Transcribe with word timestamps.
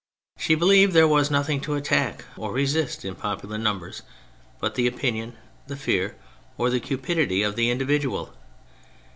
She 0.39 0.55
believed 0.55 0.93
there 0.93 1.07
was 1.07 1.29
nothing 1.29 1.61
to 1.61 1.75
attack 1.75 2.25
or 2.35 2.51
resist 2.51 3.05
in 3.05 3.13
popular 3.13 3.59
numbers 3.59 4.01
but 4.59 4.73
the 4.73 4.87
opinion, 4.87 5.35
the 5.67 5.75
fear, 5.77 6.15
or 6.57 6.71
the 6.71 6.79
cupidity 6.79 7.43
of 7.43 7.55
the 7.55 7.69
individual. 7.69 8.33